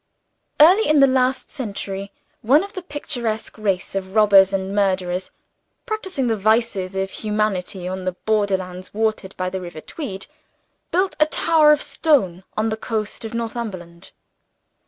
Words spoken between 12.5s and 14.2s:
on the coast of Northumberland.